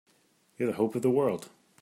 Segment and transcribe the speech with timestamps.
[0.57, 1.49] You're the hope of the world!